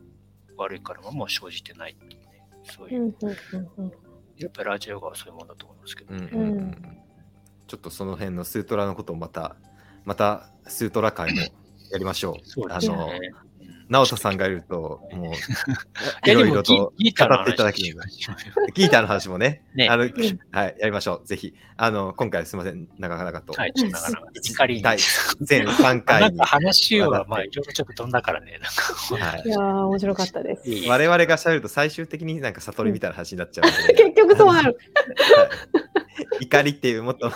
[0.57, 2.45] 悪いカルマも生じてないっていうね。
[2.63, 3.29] そういうう、んうん
[3.77, 3.91] うんうん。
[4.37, 6.29] やっぱりラジオがそういうもんだと思いますけどね。
[6.31, 6.97] うんうんうんうん
[7.67, 9.55] ちょっとその辺のスートラのことをまた
[10.03, 11.41] またスートラ会も
[11.91, 12.47] やりましょう。
[12.47, 12.93] そうですね。
[12.93, 13.54] あのうん
[13.89, 20.09] 直人さんがいるともういろいろと語っていただきギーターの話もねねあの、ん
[20.51, 21.27] はい、やりましょう。
[21.27, 21.53] ぜひ。
[21.77, 23.53] あの、今回すみません、長々と。
[23.55, 24.81] うはい、ちょっとなかなか一怒りに。
[24.81, 24.97] 第
[25.41, 26.45] 全3な回にんか。
[26.45, 28.53] 話は、まあ、いろいろちょっと飛んだからね。
[28.53, 30.89] なんかはいいやー、面白かったです。
[30.89, 34.67] 我々がしゃべると最終的になんか悟りみたいな話になっちゃうので、 結局そうなる。
[34.67, 36.04] はい
[36.39, 37.33] 怒りっていうもっと も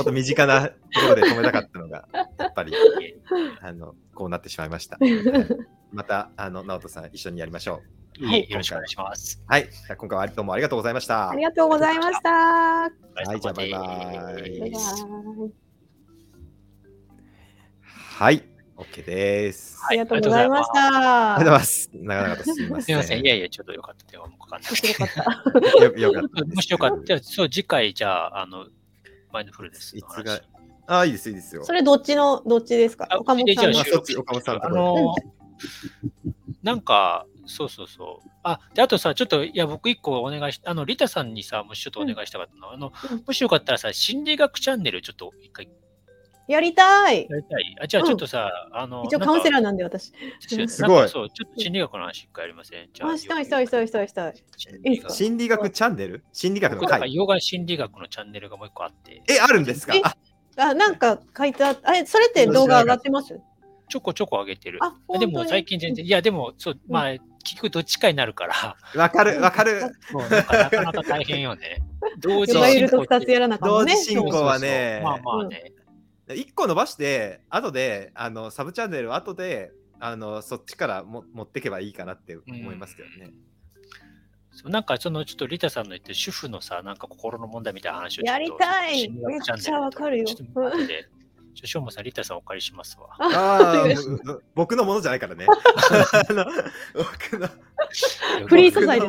[0.00, 2.72] っと身近なところで止めたかったのがやっぱり
[3.60, 4.96] あのこうなってしまいました。
[5.00, 5.10] はい
[5.92, 7.82] またあの直人さん一緒にやりましょ
[8.20, 8.24] う。
[8.24, 9.42] いえよろしくお願いします。
[9.48, 11.30] はい、じゃあ今回はどうもありがとうございました。
[11.30, 12.30] ありがとうございました。
[12.30, 12.90] は
[13.34, 14.72] いじゃあバイバイバイバイ。
[18.20, 18.49] はい、
[18.80, 19.78] OK です。
[19.86, 21.34] ありがとうございました。
[21.36, 21.90] ありがとうございます。
[21.92, 22.82] 長々とすみません。
[22.82, 23.20] すみません。
[23.20, 24.06] いやいや、ちょっとよかった。
[24.10, 24.88] 電話もかかんなくて。
[24.88, 26.00] 面白かった。
[26.00, 26.54] よよかったです。
[26.56, 27.04] もしよかった。
[27.04, 28.66] じゃあ、そう、次回、じゃあ、あの、
[29.32, 30.22] マインドフルネスいつ。
[30.22, 30.40] が、
[30.86, 31.62] ああ、いいです、いいですよ。
[31.62, 33.06] それどっちの、どっちですか？
[33.10, 33.82] あ岡本さんのでじゃあ。
[33.82, 35.14] あそっち岡本さんのとあころの、
[36.62, 38.28] なんか、そうそうそう。
[38.44, 45.68] あ、で、あとさ、ちょっと、いや、僕一個お願いし、あの、リタさんにさ、もしちょっとお願いしたかったのは、あのうん、もしよかったらさ、心理学チャンネルちょっと一回
[46.50, 47.28] やりたい。
[47.30, 47.76] やりたい？
[47.80, 50.12] あ、じゃあちょっとさ、あの、一応カウンセラーーなんで私。
[50.68, 51.08] すごい。
[51.08, 52.88] そう、ちょっと心理学の話一回やりません？
[52.92, 54.08] じゃあ、あ、したいしたいしたいしたい。
[54.08, 54.34] したい。
[55.14, 56.24] 心理学チャンネル？
[56.32, 59.94] 心理学の会ヨガ心理学のチャンネルがもう一個あって、え、あるんですか？
[59.94, 60.14] えあ。
[60.56, 63.40] あ、なんか書いてああれ、それって動画上がってます？
[63.88, 64.80] ちょこちょこ上げてる。
[64.82, 67.10] あ、でも最近全然、いや、でも、そう、まあ、
[67.42, 69.80] 結局どっちかになるから、わかる、わかる。
[70.12, 71.80] もうなんかなか大変よね。
[72.20, 73.92] 同時進行2つやらなかったね。
[73.94, 75.00] 同時進行はね。
[75.02, 75.72] まあまあね。
[76.34, 83.32] 1個伸ばして、後で、あの、サブチャンネルを後で、あの、そっちからも持ってけばいいかなって思いますけどね。
[84.52, 91.08] そうなんかそのちょっとリタさんの言ってる主婦のさ、なんか心の問題みたいな話をちょっとやりたいめっちゃわかるよちょっと待って。
[91.54, 93.08] ちょ、しょうもさん、リタさんお借りしますわ。
[93.18, 93.84] あ
[94.54, 95.46] 僕のものじゃないからね。
[95.48, 96.44] あの
[96.94, 97.48] 僕の、
[98.48, 99.06] フリー素材で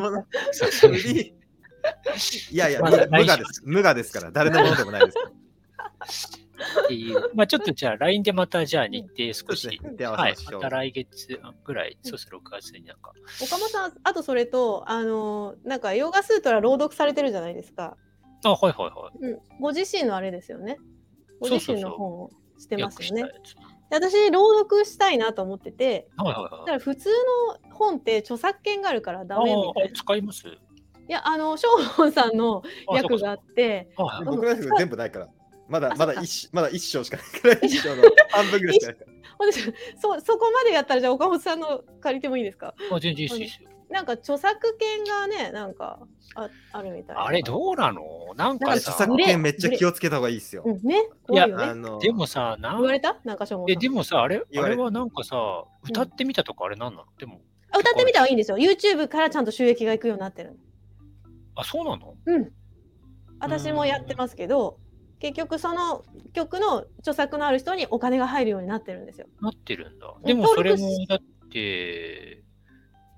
[2.18, 3.62] すいやいや、ま無我です。
[3.64, 5.12] 無我ですから、誰のものでもないで
[6.06, 6.41] す。
[6.84, 7.30] っていう。
[7.34, 10.06] まあちょっとじゃあ LINE でまたじゃあ日程少し、ね。
[10.06, 10.36] はい。
[10.36, 13.12] せまた来月ぐらい、そうです、6月になんか。
[13.42, 17.96] 岡本さんあとそれとあのなんかヨガスートラ朗読されてるじゃないですか、
[18.44, 19.32] あ、はいはいはい。
[19.32, 20.78] うん、ご自身のあれですよね。
[21.40, 23.54] ご自身の本をしてます訳よしたねやつ。
[23.54, 26.50] で私朗読したいなと思っててはいはいはい。
[26.50, 27.10] だから普通
[27.68, 29.96] の本って著作権があるからダメみたいな。
[29.96, 30.46] 使います？
[30.46, 30.50] い
[31.08, 33.92] やあのショーモンさんのあ役があって
[34.24, 35.28] 僕のやつ全部ないから。
[35.72, 37.96] まだまだ一まだ一章しかないから一章。
[37.96, 38.96] の半分ぐらいしかない。
[39.96, 42.74] そそこまでやったらじゃあ岡本さんの借りてもいいですか？
[42.92, 43.70] あ全然いいですよ。
[43.88, 45.98] なんか著作権がねなんか
[46.34, 47.24] ああるみたいな。
[47.24, 48.02] あれどうなの？
[48.36, 50.62] なんかなんかさ著、作権めっちゃ気をつけた方がいいですよ。
[50.66, 51.64] うんね怖いよね。
[51.64, 53.16] あのでもさ、なん言われた？
[53.24, 57.06] なんかショーモンえでもさ、あれあれはなんかさ、歌ってみたとかあれなんなの？
[57.18, 58.58] でも、あ歌ってみたらいいんですよ。
[58.58, 60.58] YouTube からちゃんと収益がいくようになってる
[61.54, 62.14] あ、そうなの？
[62.26, 62.50] うん。
[63.40, 64.78] 私もやってますけど
[65.22, 69.28] 結局その曲の著作のある人にお金が入るようになってるんですよ。
[69.40, 70.12] なってるんだ。
[70.18, 70.22] うん。
[70.24, 72.42] でもそれもだって、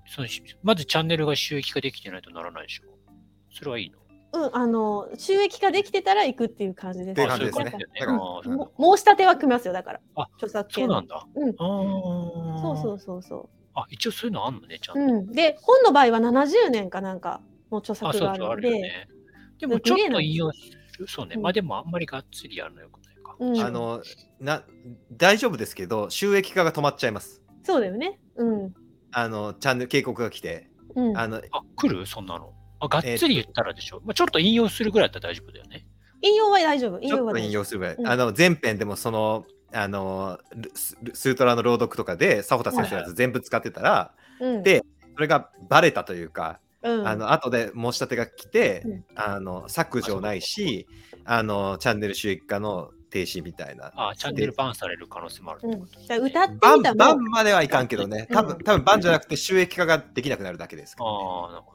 [0.05, 2.83] そのしまずチャンネルが収益化できてないとならないでしょ。
[3.51, 3.97] それはいいの？
[4.33, 7.21] うんあの収益化できてたら行くっていう感じです。
[7.21, 9.99] 申し立ては組みますよだから。
[10.13, 11.25] あ著作権そうなんだ。
[11.33, 11.55] うん。
[11.55, 15.13] そうそうそうそあ、一応そういうのあんのね、ちゃんう、と。
[15.15, 17.41] うん、で本の場合は70年かなんか
[17.71, 19.07] の著あ、作そうそう、あがあるのでるよね。
[19.57, 20.51] でもちょっと引用。
[21.07, 21.35] そうね。
[21.35, 21.41] うん。
[21.41, 23.35] まあでもあんまりがっつりやるのよくないか。
[23.39, 23.59] うん。
[23.59, 24.01] あの
[24.39, 24.63] な
[25.11, 27.41] 大丈夫ですけど収益化が止まっちゃいます。
[27.63, 28.19] そうだよね。
[28.35, 28.73] うん。
[29.11, 31.17] あのチャンネル警告が来て、うん。
[31.17, 32.05] あのあ、来る？
[32.05, 32.53] そんなの。
[32.79, 34.01] あ、がっつり言ったらでしょ。
[34.05, 35.87] まあ、ちょっと引用するぐらいだったら大丈夫だよね。
[36.21, 36.99] 引用は大丈夫。
[36.99, 37.45] 引ちょっと用は大丈夫。
[37.45, 38.07] 引用するぐらい、うん。
[38.07, 44.63] あの全編でもそのあのルススートラの朗読とかで佐穂田先生のやつ全部使ってたら、うん。
[44.63, 44.83] で
[45.15, 49.05] それがバレたというか、うん、あの後で申し立てが来て、うん。
[49.15, 50.87] あの削除ないし
[51.25, 53.91] あのチャンネル収益化の停止みたいな。
[53.95, 55.79] あ、チャンネルバンされる可能性もあるってうん。
[55.79, 58.63] こと、じゃあ歌ってバンバンまではいかんけどね、多分うん。
[58.63, 60.95] 多分バンじゃなくて収益化ができなくなるだけです。
[60.99, 61.74] ああ、なるほど。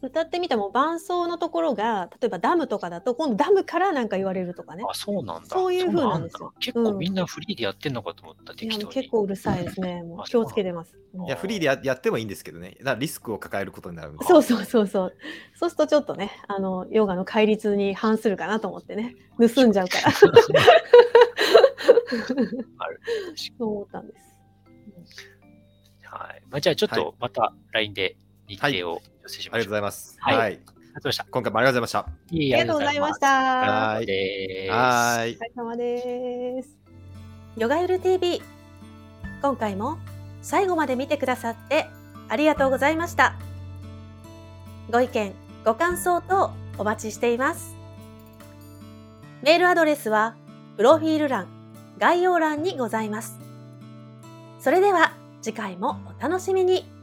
[0.00, 4.84] 歌ってみたも伴奏のところが例えばダムとかだと今度ダムからなんか言われるとかね。
[4.88, 5.48] あ、そうなんだ。
[5.48, 6.52] そういう風なんですよ。
[6.60, 8.92] 結構みんなフリーでやってんのかと思った、いや適当に。
[8.92, 10.02] 結構うるさいですね。
[10.04, 14.24] もうあ気をつけてます、うんいやフリーでややってもいいんですけどね、だリスクを抱えることになるんで。
[14.24, 15.16] そうそうそうそう。
[15.56, 19.16] そうするとちょっとねあのヨガの戒律に反するかなと思ってね。
[19.38, 20.12] 盗んじゃうから。
[20.12, 20.32] そう
[23.64, 24.28] 思ったんです。
[26.04, 26.42] はい。
[26.50, 29.54] まあ、じゃあちょっはとまた LINE で日程を寄せしましょう。
[29.54, 30.16] ありがとうございます。
[30.20, 30.46] はいはい。
[30.46, 31.24] ありがとうございました。
[31.30, 33.20] 今回もありがとうございましいえいえありがとうございまし。
[33.20, 34.04] たはー
[34.64, 34.68] い。
[34.68, 35.38] はーいお。
[35.38, 36.76] 疲れ様です。
[37.56, 38.42] ヨガゆる TV。
[39.42, 39.98] 今回も
[40.42, 41.86] 最後まで見てくださって
[42.28, 43.36] ありがとうございました。
[44.90, 47.76] ご意見、ご感想等お待ちしています。
[49.42, 50.34] メールアドレスは
[50.76, 51.46] プロフィール欄、
[51.98, 53.38] 概要欄にございます。
[54.58, 55.12] それでは
[55.42, 56.97] 次回もお楽しみに。